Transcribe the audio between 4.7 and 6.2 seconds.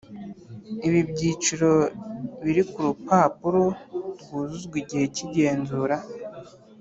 igihe cy’igenzura